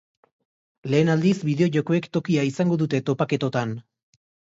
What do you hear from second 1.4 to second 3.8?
bideo-jokoek tokia izango dute topaketotan.